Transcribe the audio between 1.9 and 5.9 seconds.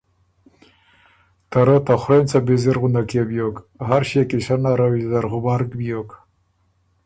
خورېنڅه بیزِر غندک يې بیوک، هر ݭيې قیصۀ نر ویزر غبرګ